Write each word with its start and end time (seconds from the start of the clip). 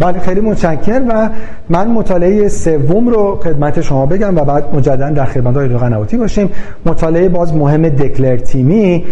بله 0.00 0.18
خیلی 0.18 0.40
متشکر 0.40 1.02
و 1.08 1.28
من 1.68 1.88
مطالعه 1.88 2.48
سوم 2.48 3.08
رو 3.08 3.36
خدمت 3.36 3.80
شما 3.80 4.06
بگم 4.06 4.36
و 4.36 4.44
بعد 4.44 4.74
مجددا 4.74 5.10
در 5.10 5.24
خدمت 5.24 5.56
های 5.56 5.68
قنواتی 5.68 6.16
باشیم. 6.16 6.50
مطالعه 6.86 7.28
باز 7.28 7.54
مهم 7.54 7.88
دکلر 7.88 8.36
تیمی. 8.36 9.04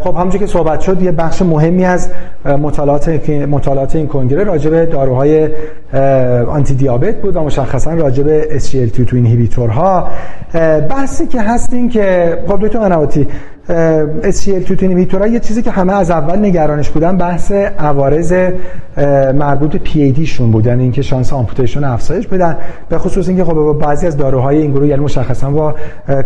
خب 0.00 0.14
همونجور 0.16 0.40
که 0.40 0.46
صحبت 0.46 0.80
شد 0.80 1.02
یه 1.02 1.12
بخش 1.12 1.42
مهمی 1.42 1.84
از 1.84 2.10
مطالعات 2.44 3.30
مطالعات 3.30 3.96
این 3.96 4.06
کنگره 4.06 4.44
راجع 4.44 4.70
به 4.70 4.86
داروهای 4.86 5.48
آنتی 6.48 6.74
دیابت 6.74 7.16
بود 7.20 7.36
و 7.36 7.40
مشخصا 7.40 7.94
راجع 7.94 8.22
به 8.22 8.48
SGLT2 8.58 9.04
تو 9.04 9.16
اینهیبیتورها 9.16 10.08
بحثی 10.90 11.26
که 11.26 11.40
هست 11.40 11.72
این 11.72 11.88
که 11.88 12.38
خب 12.48 12.66
دکتر 12.66 12.78
قنواتی 12.78 13.26
SGLT2 14.22 14.82
اینهیبیتورها 14.82 15.26
یه 15.26 15.40
چیزی 15.40 15.62
که 15.62 15.70
همه 15.70 15.92
از 15.92 16.10
اول 16.10 16.38
نگرانش 16.38 16.90
بودن 16.90 17.16
بحث 17.16 17.52
عوارض 17.78 18.32
مربوط 19.34 19.70
به 19.70 19.78
پی 19.96 20.26
شون 20.26 20.50
بود 20.50 20.66
یعنی 20.66 20.82
اینکه 20.82 21.02
شانس 21.02 21.32
amputation 21.32 21.84
افزایش 21.84 22.26
بدن. 22.26 22.56
به 22.88 22.98
خصوص 22.98 23.28
اینکه 23.28 23.44
خب 23.44 23.78
بعضی 23.80 24.06
از 24.06 24.16
داروهای 24.16 24.58
این 24.58 24.70
گروه 24.70 24.86
یعنی 24.86 25.04
مشخصا 25.04 25.50
با 25.50 25.74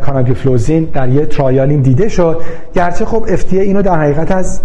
کاناگلیفلوزین 0.07 0.85
در 0.85 1.09
یه 1.09 1.27
trial 1.27 1.71
این 1.71 1.81
دیده 1.81 2.09
شد. 2.09 2.41
گرچه 2.75 3.05
خب 3.05 3.27
FDA 3.29 3.45
اینو 3.51 3.83
در 3.83 4.01
حقیقت 4.01 4.33
از 4.33 4.61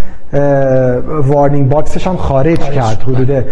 warning 1.24 1.70
box 1.70 1.92
ش 1.92 2.08
هم 2.08 2.16
خارج 2.16 2.60
کرد 2.60 3.04
حدود 3.08 3.46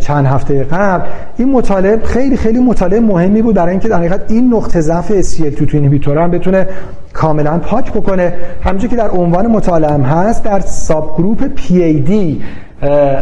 چند 0.00 0.26
هفته 0.26 0.64
قبل. 0.64 1.06
این 1.36 1.52
مطالعه 1.52 1.98
خیلی 2.04 2.36
خیلی 2.36 2.58
مطالعه 2.58 3.00
مهمی 3.00 3.42
بود 3.42 3.54
برای 3.54 3.70
اینکه 3.70 3.88
در 3.88 3.98
حقیقت 3.98 4.20
این 4.28 4.54
نقطه 4.54 4.80
ضعف 4.80 5.22
SGLT2 5.22 5.56
inhibitor 5.56 6.18
هم 6.18 6.30
بتونه 6.30 6.66
کاملا 7.12 7.58
پاک 7.58 7.92
بکنه. 7.92 8.32
همونجوری 8.62 8.90
که 8.90 8.96
در 8.96 9.10
عنوان 9.10 9.46
مطالعه 9.46 9.92
هم 9.92 10.02
هست 10.02 10.44
در 10.44 10.60
subgroup 10.60 11.44
PAD 11.56 12.12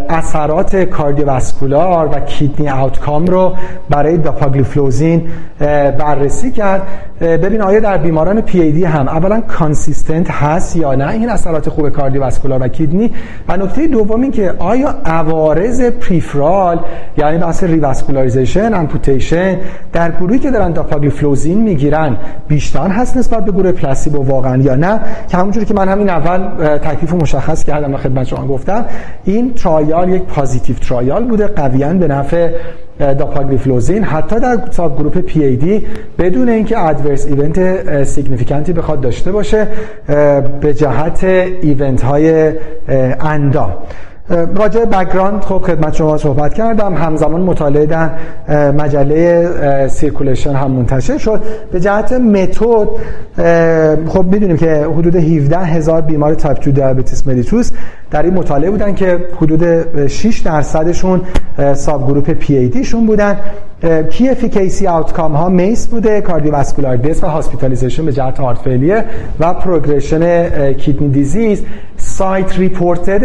اثرات 0.09 0.77
cardiovascular 0.77 2.07
و 2.07 2.21
kidney 2.21 2.69
outcome 2.69 3.27
رو 3.27 3.53
برای 3.91 4.17
داپاگلیفلوزین 4.17 5.23
بررسی 5.99 6.51
کرد. 6.51 6.83
ببین 7.21 7.63
آیا 7.63 7.81
در 7.81 7.99
بیماران 7.99 8.41
پی 8.41 8.85
هم 8.85 9.09
اولا 9.09 9.41
consistent 9.41 10.31
هست 10.31 10.77
یا 10.77 10.95
نه؟ 10.95 11.09
این 11.09 11.31
اثرات 11.31 11.69
خوب 11.69 11.89
cardiovascular 11.89 12.63
و 12.63 12.69
kidney. 12.69 13.11
و 13.49 13.57
نکته 13.57 13.87
دوم 13.87 14.21
این 14.21 14.31
که 14.31 14.55
آیا 14.59 14.95
عوارض 15.05 15.81
peripheral 15.81 16.81
یعنی 17.17 17.39
بحث 17.39 17.65
revascularization 17.65 18.75
amputation 18.75 19.57
در 19.93 20.11
گروهی 20.11 20.39
که 20.39 20.51
دارن 20.51 20.73
داپاگلیفلوزین 20.73 21.63
می‌گیرن 21.63 22.17
بیشتر 22.49 22.89
هست 22.89 23.17
نسبت 23.17 23.45
به 23.45 23.53
گروه 23.53 23.73
placebo 23.73 24.23
واقعا 24.23 24.57
یا 24.57 24.75
نه؟ 24.75 25.01
که 25.29 25.37
همونجوری 25.37 25.67
که 25.67 25.75
من 25.75 25.89
همین 25.89 26.11
اول 26.11 26.39
تکلیف 26.79 27.15
مشخص 27.15 27.65
کردم 27.65 27.95
و 27.95 27.97
خدمت 27.97 28.27
شما 28.27 28.47
گفتم 28.47 28.85
این 29.25 29.52
trial 29.55 30.09
یک 30.09 30.23
positive 30.23 30.77
trial 30.77 31.25
بوده 31.25 31.47
قویا 31.47 31.95
به 31.95 32.09
نفع 32.09 32.51
داپاگلیفلوزین 32.99 34.05
حتی 34.05 34.41
در 34.41 34.59
subgroup 34.71 35.19
PAD 35.19 35.87
بدون 36.19 36.49
اینکه 36.49 36.79
adverse 36.79 37.27
event 37.27 38.05
significant 38.05 38.67
ی 38.67 38.73
بخواد 38.73 39.01
داشته 39.01 39.33
باشه 39.33 39.67
به 40.61 40.75
جهت 40.75 41.25
event 41.25 42.03
های 42.03 42.53
اندام 43.21 43.75
راجع 44.29 44.85
background 44.85 45.43
خب 45.43 45.59
خدمت 45.59 45.95
شما 45.95 46.19
صحبت 46.19 46.55
کردم. 46.55 46.95
همزمان 46.95 47.41
مطالعه 47.41 47.87
در 47.87 48.11
مجله 48.73 49.89
Circulation 49.89 50.55
هم 50.55 50.71
منتشر 50.71 51.19
شد. 51.19 51.43
به 51.73 51.81
جهت 51.81 52.13
متد 52.13 52.89
خب 54.09 54.25
می‌دونیم 54.27 54.57
که 54.57 54.87
حدود 54.97 55.17
17 55.17 55.59
هزار 55.59 56.01
بیمار 56.01 56.35
تایپ 56.35 56.65
2 56.65 56.71
diabetes 56.71 57.27
mellitus 57.27 57.71
در 58.11 58.23
این 58.23 58.35
مطالعه 58.35 58.71
بودن 58.71 58.95
که 58.95 59.19
حدود 59.41 60.07
6 60.07 60.39
درصدشون 60.39 61.21
subgroup 61.75 62.69
PAD 62.69 62.85
شون 62.85 63.07
بودن. 63.07 63.37
key 64.11 64.29
efficacy 64.29 64.87
outcome 64.87 65.33
ها 65.33 65.49
MACE 65.49 65.87
بوده؟ 65.87 66.21
cardiovascular 66.21 66.97
death 66.97 67.25
و 67.25 67.27
hospitalization 67.27 68.05
به 68.05 68.13
جهت 68.13 68.41
heart 68.41 68.59
و 69.41 69.55
progression 69.55 70.73
kidney 70.73 71.09
disease 71.09 71.63
side 72.13 72.59
reported 72.59 73.25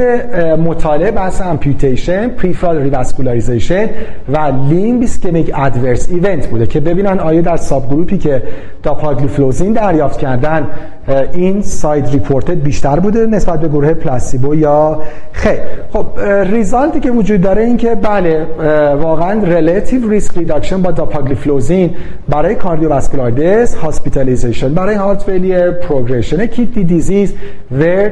مطالعه 0.59 1.11
بحث 1.11 1.41
amputation 1.41 2.27
peripheral 2.27 2.77
revascularization 2.77 3.89
و 4.29 4.51
limb 4.69 5.03
ischemic 5.03 5.51
adverse 5.55 6.09
event 6.09 6.47
بوده 6.47 6.65
که 6.65 6.79
ببینن 6.79 7.19
آیا 7.19 7.41
در 7.41 7.57
subgroup 7.57 7.89
ی 7.89 8.17
که 8.17 8.43
داپاگلیفلوزین 8.83 9.73
دریافت 9.73 10.19
کردن 10.19 10.67
این 11.33 11.61
side 11.61 12.09
reported 12.09 12.53
بیشتر 12.53 12.99
بوده 12.99 13.25
نسبت 13.25 13.59
به 13.59 13.67
گروه 13.67 13.93
placebo 13.93 14.55
یا 14.55 15.01
خیر. 15.31 15.59
خب 15.93 16.05
result 16.51 16.92
ی 16.92 16.99
که 16.99 17.11
وجود 17.11 17.41
داره 17.41 17.63
این 17.63 17.77
که 17.77 17.95
بله 17.95 18.45
واقعا 18.95 19.43
relative 19.43 20.09
risk 20.09 20.37
reduction 20.37 20.81
با 20.81 20.91
داپاگلیفلوزین 20.91 21.89
برای 22.29 22.55
cardiovascular 22.55 23.31
death 23.31 23.75
hospitalization 23.75 24.73
برای 24.73 24.95
heart 24.95 25.23
failure 25.23 25.71
progression 25.71 26.45
kidney 26.45 26.83
disease 26.83 27.33
were 27.71 28.09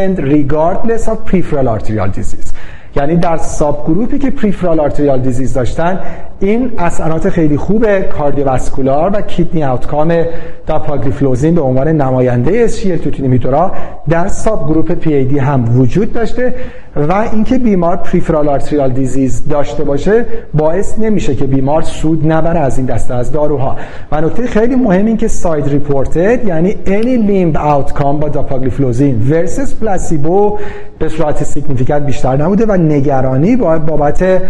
consistent 0.00 0.18
regardless 0.18 1.08
of 1.08 1.24
peripheral 1.26 1.68
arterial 1.68 2.10
disease 2.10 2.52
یعنی 2.96 3.16
در 3.16 3.36
subgroup 3.36 3.84
ی 3.86 4.18
که 4.18 4.30
peripheral 4.30 4.80
arterial 4.80 5.20
disease 5.20 5.54
داشتن 5.54 6.00
این 6.40 6.72
اثرات 6.78 7.28
خیلی 7.28 7.56
خوب 7.56 8.00
cardiovascular 8.00 9.10
و 9.14 9.20
kidney 9.20 9.64
outcome 9.64 10.24
داپاگلیفلوزین 10.66 11.54
به 11.54 11.60
عنوان 11.60 11.88
نماینده 11.88 12.68
SGLT2 12.68 13.70
در 14.08 14.28
subgroup 14.28 14.92
PAD 15.02 15.38
هم 15.38 15.78
وجود 15.78 16.12
داشته 16.12 16.54
و 16.96 17.12
اینکه 17.32 17.58
بیمار 17.58 17.96
peripheral 17.96 18.48
arterial 18.48 18.92
disease 18.92 19.48
داشته 19.48 19.84
باشه 19.84 20.26
باعث 20.54 20.98
نمیشه 20.98 21.34
که 21.34 21.44
بیمار 21.44 21.82
سود 21.82 22.32
نبره 22.32 22.58
از 22.58 22.78
این 22.78 22.86
دسته 22.86 23.14
از 23.14 23.32
داروها. 23.32 23.76
و 24.12 24.20
نکته 24.20 24.46
خیلی 24.46 24.74
مهم 24.74 25.06
این 25.06 25.16
که 25.16 25.28
side 25.28 25.68
reported 25.68 26.46
یعنی 26.46 26.76
any 26.86 27.28
limb 27.28 27.58
outcome 27.58 28.20
با 28.20 28.28
داپاگلیفلوزین 28.28 29.30
versus 29.30 29.74
placebo 29.74 30.58
به 30.98 31.08
صورت 31.08 31.44
significant 31.44 32.06
بیشتر 32.06 32.36
نبوده 32.36 32.66
و 32.66 32.76
نگرانی 32.76 33.56
بابت 33.56 34.42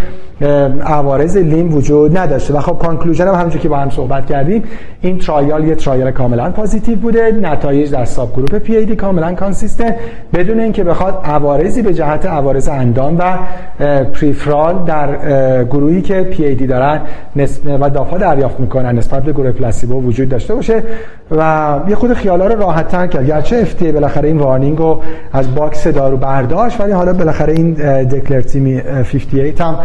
عوارض 0.87 1.37
limb 1.37 1.75
وجود 1.75 2.19
نداشته. 2.19 2.55
و 2.55 2.61
خب 2.61 2.79
conclusion 2.79 3.29
هم 3.29 3.35
همونجور 3.35 3.61
که 3.61 3.69
با 3.69 3.77
هم 3.77 3.91
صحبت 3.91 4.27
کردیم 4.27 4.63
این 5.01 5.19
trial 5.19 5.65
یه 5.65 5.75
trial 5.75 6.11
کاملا 6.11 6.51
positive 6.51 6.97
بوده. 6.97 7.33
نتایج 7.33 7.91
در 7.91 8.05
subgroup 8.05 8.55
PAD 8.59 8.97
کاملا 8.97 9.35
consistent 9.35 9.95
بدون 10.35 10.61
اینکه 10.61 10.85
بخواد 10.85 11.21
عوارضی 11.25 11.83
به 11.83 11.95
جهت 11.95 12.27
عوارض 12.27 12.69
اندام 12.69 13.19
و 13.19 13.39
peripheral 14.05 14.85
در 14.87 15.09
گروهی 15.65 16.03
که 16.03 16.23
پی 16.23 16.45
ای 16.45 16.55
دی 16.55 16.67
دارن 16.67 17.01
و 17.81 17.91
داپا 17.91 18.19
دریافت 18.19 18.61
می‌کنن 18.61 18.99
نسبت 18.99 19.23
به 19.23 19.33
گروه 19.33 19.53
placebo 19.53 20.03
وجود 20.03 20.29
داشته 20.29 20.55
باشه. 20.55 20.83
و 21.31 21.81
یه 21.89 21.95
خرده 21.95 22.15
خیالا 22.15 22.47
رو 22.47 22.61
راحت 22.61 22.89
تر 22.89 23.07
کرد. 23.07 23.27
گرچه 23.27 23.57
FDA 23.57 23.83
بالاخره 23.83 24.29
این 24.29 24.39
warning 24.39 24.79
رو 24.79 25.01
از 25.33 25.55
box 25.55 25.87
دارو 25.87 26.17
برداشت 26.17 26.81
ولی 26.81 26.93
حالا 26.93 27.13
بالاخره 27.13 27.53
این 27.53 27.73
DECLARE 28.05 28.41
TIMI 28.41 28.81
58 28.81 29.61
هم 29.61 29.77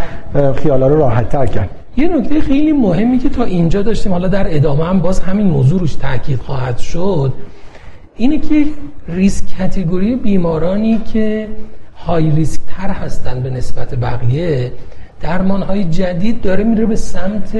خیالا 0.54 0.88
رو 0.88 0.96
راحت 0.96 1.30
تر 1.30 1.46
کرد. 1.46 1.70
یه 1.98 2.08
نکته 2.08 2.42
خیلی 2.42 2.72
مهمی 2.72 3.18
که 3.18 3.30
تا 3.30 3.44
اینجا 3.44 3.82
داشتیم 3.82 4.12
حالا 4.12 4.28
در 4.28 4.56
ادامه 4.56 4.86
هم 4.86 5.00
باز 5.00 5.20
همین 5.20 5.48
موضوع 5.48 5.80
روش 5.80 5.96
تاکید 5.96 6.40
خواهد 6.40 6.78
شد 6.78 7.34
اینه 8.16 8.38
که 8.38 8.66
risk 9.08 9.46
category 9.48 10.16
بیمارانی 10.16 10.98
که 11.14 11.48
high 11.98 12.32
risk 12.32 12.62
تر 12.68 12.90
هستن 12.90 13.40
به 13.40 13.50
نسبت 13.50 13.96
بقیه 13.96 14.72
درمان 15.22 15.62
های 15.62 15.84
جدید 15.84 16.42
داره 16.42 16.64
میره 16.64 16.86
به 16.86 16.96
سمت 16.96 17.56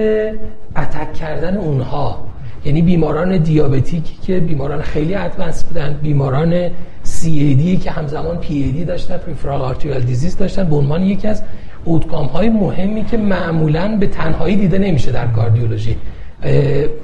attack 0.76 1.14
کردن 1.14 1.58
اونها. 1.58 2.28
یعنی 2.66 2.82
بیماران 2.82 3.38
دیابتیکی 3.38 4.18
که 4.22 4.40
بیماران 4.40 4.82
خیلی 4.82 5.16
advanced 5.16 5.64
بودن 5.64 6.00
بیماران 6.04 6.70
CAD 7.16 7.78
که 7.78 7.92
همزمان 7.92 8.38
پی 8.38 8.86
داشتن 8.86 9.18
peripheral 9.18 9.62
arterial 9.62 10.02
disease 10.02 10.38
داشتن 10.38 10.64
به 10.70 10.76
عنوان 10.76 11.04
یکی 11.04 11.28
از 11.28 11.44
outcome 11.86 12.26
های 12.26 12.50
مهمی 12.50 13.06
که 13.06 13.18
معمولا 13.18 13.98
به 14.00 14.08
تنهایی 14.08 14.56
دیده 14.56 14.78
نمیشه 14.78 15.12
در 15.12 15.28
کاردیولوژی. 15.28 15.98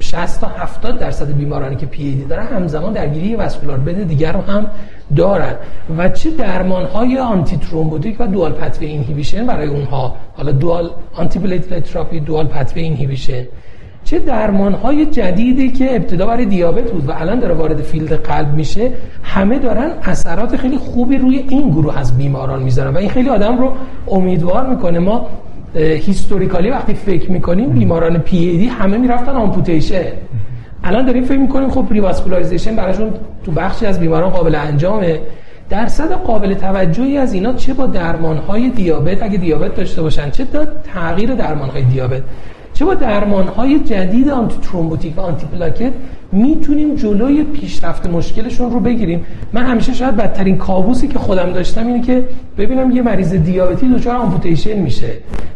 60 0.00 0.40
تا 0.40 0.46
70 0.46 0.98
درصد 0.98 1.36
بیمارانی 1.36 1.76
که 1.76 1.86
دی 1.86 2.24
دارن 2.24 2.46
همزمان 2.46 2.92
درگیری 2.92 3.34
vascular 3.34 3.78
bed 3.78 3.94
های 3.94 4.04
دیگر 4.04 4.32
رو 4.32 4.40
هم 4.40 4.66
دارن. 5.16 5.54
و 5.98 6.08
چه 6.08 6.30
درمان 6.30 6.84
های 6.84 7.18
antithrombotic 7.18 8.20
و 8.20 8.26
dual 8.26 8.52
pathway 8.52 8.86
inhibition 8.86 9.46
برای 9.46 9.68
اونها؟ 9.68 10.16
حالا 10.36 10.52
dual 10.52 10.90
antiplatelet 11.14 11.84
therapy 11.84 12.20
dual 12.20 12.46
pathway 12.46 12.82
inhibition 12.82 13.44
چه 14.04 14.18
درمان 14.18 14.72
های 14.72 15.06
جدیدی 15.06 15.70
که 15.70 15.96
ابتدا 15.96 16.26
برای 16.26 16.44
دیابت 16.44 16.90
بود 16.90 17.08
و 17.08 17.12
الان 17.12 17.38
داره 17.38 17.54
وارد 17.54 17.82
field 17.82 18.12
قلب 18.12 18.54
میشه 18.54 18.90
همه 19.22 19.58
دارن 19.58 19.90
اثرات 20.04 20.56
خیلی 20.56 20.76
خوبی 20.76 21.18
روی 21.18 21.44
این 21.48 21.70
گروه 21.70 21.98
از 21.98 22.18
بیماران 22.18 22.62
می‌ذارن 22.62 22.94
و 22.94 22.98
این 22.98 23.10
خیلی 23.10 23.28
آدم 23.28 23.58
رو 23.58 23.72
امیدوار 24.08 24.66
می‌کنه. 24.66 24.98
ما 24.98 25.26
historically 25.74 26.70
وقتی 26.70 26.94
فکر 26.94 27.30
می‌کنیم 27.30 27.70
بیماران 27.70 28.18
پی 28.18 28.36
ای 28.36 28.66
همه 28.66 28.98
می‌رفتن 28.98 29.32
amputation. 29.32 30.04
الان 30.84 31.06
داریم 31.06 31.24
فکر 31.24 31.38
می‌کنیم 31.38 31.70
خب 31.70 31.86
revascularization 31.90 32.76
براشون 32.76 33.10
تو 33.44 33.52
بخشی 33.52 33.86
از 33.86 34.00
بیماران 34.00 34.30
قابل 34.30 34.54
انجامه. 34.54 35.20
درصد 35.70 36.12
قابل 36.12 36.54
توجهی 36.54 37.18
از 37.18 37.32
اینا 37.34 37.52
چه 37.52 37.74
با 37.74 37.86
درمانهای 37.86 38.70
دیابت 38.70 39.22
اگه 39.22 39.38
دیابت 39.38 39.74
داشته 39.74 40.02
باشن 40.02 40.30
چه 40.30 40.44
با 40.44 40.66
تغییر 40.94 41.34
درمانهای 41.34 41.82
دیابت. 41.82 42.22
چه 42.82 42.86
با 42.86 42.94
درمانهای 42.94 43.78
جدید 43.78 44.28
antithrombotic 44.28 45.18
و 45.18 45.20
آنتی 45.20 45.46
پلاکت 45.46 45.92
می‌تونیم 46.32 46.94
جلوی 46.94 47.42
پیشرفت 47.42 48.06
مشکلشون 48.06 48.70
رو 48.70 48.80
بگیریم؟ 48.80 49.24
من 49.52 49.66
همیشه 49.66 49.94
شاید 49.94 50.16
بدترین 50.16 50.56
کابوسی 50.56 51.08
که 51.08 51.18
خودم 51.18 51.52
داشتم 51.52 51.86
اینه 51.86 52.00
که 52.00 52.24
ببینم 52.58 52.90
یه 52.90 53.02
مریض 53.02 53.34
دیابتی 53.34 53.88
دچار 53.88 54.16
amputation 54.16 54.78
میشه 54.78 55.12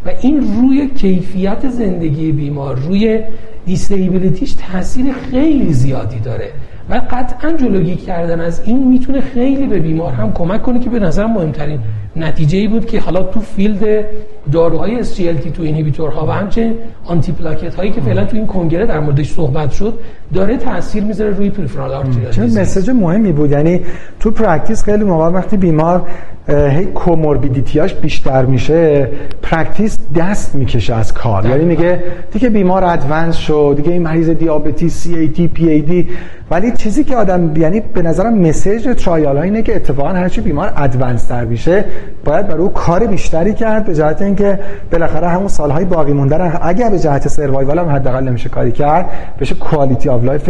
و 0.07 0.11
این 0.21 0.41
روی 0.57 0.89
کیفیت 0.89 1.69
زندگی 1.69 2.33
بیمار 2.33 2.77
روی 2.77 3.21
disability 3.67 4.40
ش 4.40 4.55
تاثیر 4.55 5.13
خیلی 5.31 5.73
زیادی 5.73 6.21
داره 6.21 6.51
و 6.91 7.01
قطعا 7.11 7.53
جلوگیری 7.53 7.97
کردن 7.97 8.41
از 8.41 8.63
این 8.65 8.89
می‌تونه 8.89 9.21
خیلی 9.21 9.67
به 9.67 9.79
بیمار 9.79 10.13
هم 10.13 10.33
کمک 10.33 10.63
کنه 10.63 10.81
که 10.81 10.91
به 10.91 10.99
نظر 10.99 11.27
مهمترین 11.27 11.81
نتیجه 12.17 12.59
ای 12.59 12.69
بود 12.69 12.87
که 12.87 13.01
حالا 13.01 13.23
تو 13.23 13.41
field 13.41 14.05
داروهای 14.53 15.05
SGLT2 15.05 15.61
inhibitor 15.61 16.20
ها 16.20 16.27
و 16.27 16.31
همچنین 16.31 16.75
آنتی 17.05 17.33
پلاکت 17.33 17.75
هایی 17.75 17.91
که 17.91 18.01
فعلا 18.01 18.25
تو 18.25 18.37
این 18.37 18.47
کنگره 18.47 18.87
در 18.87 19.01
موردش 19.01 19.33
صحبت 19.33 19.71
شد 19.71 19.99
داره 20.35 20.57
تاثیر 20.57 21.05
می‌ذاره 21.05 21.31
روی 21.31 21.51
peripheral 21.51 21.93
arterial 21.93 22.31
چه 22.31 22.43
message 22.43 22.91
مهمی 22.91 23.33
بود. 23.33 23.51
یعنی 23.51 23.81
تو 24.21 24.31
practice 24.31 24.85
خیلی 24.85 25.05
موقع 25.05 25.29
وقتی 25.29 25.57
بیمار 25.57 26.03
هی 26.49 26.85
comorbidity 26.85 27.71
هاش 27.71 27.95
بیشتر 27.95 28.45
میشه 28.45 29.09
practice 29.43 29.99
دست 30.17 30.55
می‌کشه 30.55 30.95
از 30.95 31.15
کار. 31.15 31.47
یعنی 31.47 31.65
میگه 31.65 32.03
دیگه 32.33 32.49
بیمار 32.49 32.85
advanced 32.85 33.37
شد 33.37 33.75
دیگه 33.77 33.93
این 33.93 34.03
مریض 34.03 34.31
دیابتی 34.31 34.89
سی 34.89 35.15
ای 35.15 35.29
تی 35.29 35.49
پی 35.49 35.69
ای 35.69 35.81
دی 35.81 36.09
ولی 36.51 36.71
چیزی 36.71 37.05
که 37.05 37.17
آدم 37.17 37.57
یعنی 37.57 37.81
به 37.81 38.03
نظرم 38.03 38.39
message 38.39 38.89
trial 39.05 39.39
اینه 39.39 39.63
که 39.63 39.77
اتفاقا 39.77 40.09
هرچی 40.09 40.41
بیمار 40.41 40.73
advanced 40.77 41.25
تر 41.25 41.45
میشه 41.45 41.85
باید 42.25 42.47
برای 42.47 42.63
او 42.63 42.69
کار 42.69 43.07
بیشتری 43.07 43.55
کرد 43.55 43.85
به 43.85 43.95
جهت 43.95 44.23
اینکه 44.41 44.63
بالاخره 44.93 45.29
همون 45.29 45.49
سالهای 45.49 45.85
باقی 45.85 46.13
مونده 46.13 46.67
اگر 46.67 46.91
به 46.91 46.99
جهت 46.99 47.29
survival 47.29 47.79
هم 47.79 47.89
حداقل 47.89 48.25
نمیشه 48.25 48.49
کاری 48.49 48.73
کرد 48.73 49.07
بشه 49.41 49.55
quality 49.55 50.09
of 50.09 50.25
life 50.25 50.49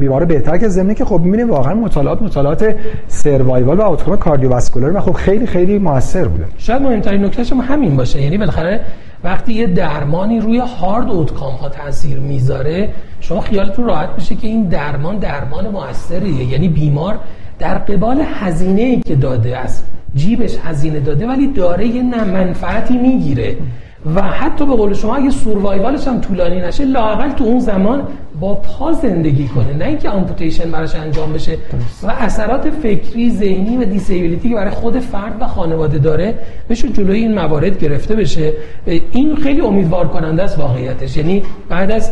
بیمار 0.00 0.24
بهتر 0.24 0.58
که 0.58 0.68
زمینه 0.68 0.94
که 0.94 1.04
خب 1.04 1.20
می‌بینیم 1.20 1.50
واقعا 1.50 1.74
مطالعات 1.74 2.22
مطالعات 2.22 2.74
survival 3.08 3.78
و 3.78 3.82
outcome 3.82 4.16
cardiovascular 4.16 4.96
و 4.96 5.00
خب 5.00 5.12
خیلی 5.12 5.46
خیلی 5.46 5.78
موثر 5.78 6.28
بوده. 6.28 6.44
شاید 6.58 6.82
مهمترین 6.82 7.24
نکتهش 7.24 7.52
همین 7.52 7.96
باشه. 7.96 8.22
یعنی 8.22 8.38
بالاخره 8.38 8.80
وقتی 9.24 9.52
یه 9.52 9.66
درمانی 9.66 10.40
روی 10.40 10.58
هارد 10.58 11.10
اوتکام 11.10 11.54
ها 11.54 11.68
تاثیر 11.68 12.18
می‌ذاره 12.18 12.88
شما 13.20 13.40
خیالتون 13.40 13.84
راحت 13.84 14.08
میشه 14.18 14.34
که 14.34 14.46
این 14.46 14.64
درمان 14.64 15.18
درمان 15.18 15.68
موثریه. 15.68 16.44
یعنی 16.44 16.68
بیمار 16.68 17.18
در 17.58 17.78
قبال 17.78 18.22
هزینه 18.34 18.82
ای 18.82 19.00
که 19.00 19.14
داده 19.14 19.56
است 19.56 19.86
جیبش 20.14 20.56
هزینه 20.64 21.00
داده 21.00 21.26
ولی 21.26 21.46
داره 21.46 21.86
یه 21.86 22.02
منفعتی 22.24 22.98
می‌گیره. 22.98 23.56
و 24.14 24.22
حتی 24.22 24.66
به 24.66 24.76
قول 24.76 24.94
شما 24.94 25.16
اگه 25.16 25.30
سوروایوالش 25.30 26.08
هم 26.08 26.20
طولانی 26.20 26.60
نشه 26.60 26.84
لاقل 26.84 27.30
تو 27.30 27.44
اون 27.44 27.60
زمان 27.60 28.02
با 28.40 28.54
پا 28.54 28.92
زندگی 28.92 29.48
کنه. 29.48 29.74
نه 29.74 29.84
اینکه 29.84 30.08
آمپوتیشن 30.08 30.70
براش 30.70 30.94
انجام 30.94 31.32
بشه. 31.32 31.52
و 32.02 32.10
اثرات 32.10 32.70
فکری 32.70 33.30
ذهنی 33.30 33.76
و 33.76 33.84
disability 33.84 34.48
که 34.48 34.54
برای 34.54 34.70
خود 34.70 34.98
فرد 34.98 35.36
و 35.40 35.46
خانواده 35.46 35.98
داره 35.98 36.34
بشه 36.70 36.88
جلوی 36.88 37.18
این 37.18 37.34
موارد 37.34 37.78
گرفته 37.78 38.14
بشه. 38.14 38.52
این 39.12 39.36
خیلی 39.36 39.60
امیدوار 39.60 40.08
کننده 40.08 40.42
است 40.42 40.58
واقعیتش. 40.58 41.16
یعنی 41.16 41.42
بعد 41.68 41.90
از 41.90 42.10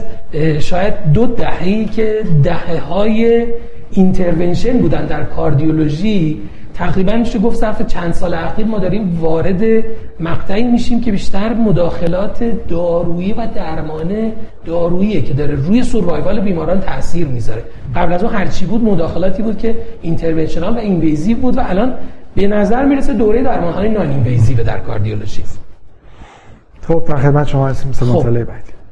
شاید 0.59 0.95
دو 1.15 1.27
دهه‌ای 1.27 1.85
که 1.85 2.23
دهه 2.43 2.81
های 2.81 3.47
intervention 3.93 4.79
بودن 4.79 5.07
در 5.07 5.23
کاردیولوژی 5.23 6.41
تقریبا 6.75 7.13
میشه 7.13 7.39
گفت 7.39 7.57
صرف 7.57 7.87
چند 7.87 8.13
سال 8.13 8.35
اخیر 8.35 8.67
ما 8.67 8.79
داریم 8.79 9.19
وارد 9.21 9.85
مقطعی 10.21 10.63
میشیم 10.63 11.01
که 11.01 11.11
بیشتر 11.11 11.55
مداخلات 11.55 12.45
دارویی 12.69 13.33
و 13.33 13.47
درمان 13.55 14.33
داروییه 14.65 15.23
که 15.23 15.35
داره 15.35 15.55
روی 15.55 15.83
survival 15.83 16.41
بیماران 16.41 16.81
تاثیر 16.81 17.27
می‌ذاره. 17.27 17.63
قبل 17.97 18.13
از 18.13 18.25
اون 18.25 18.35
هرچی 18.35 18.67
بود 18.67 18.85
مداخلاتی 18.85 19.43
بود 19.43 19.59
که 19.59 19.77
interventional 20.03 20.75
و 20.75 20.79
invasive 20.79 21.37
بود 21.37 21.59
و 21.59 21.61
الان 21.65 21.95
به 22.35 22.47
نظر 22.47 22.85
می‌رسه 22.85 23.13
دوره 23.15 23.43
درمان 23.43 23.73
های 23.73 23.89
non 23.89 24.11
invasive 24.11 24.65
در 24.65 24.79
کاردیولوژی. 24.79 25.43
خب 26.89 27.15
خدمت 27.17 27.49
شما 27.49 27.69
هستیم. 27.69 27.93
خب. 27.93 28.23
بعدی 28.31 28.72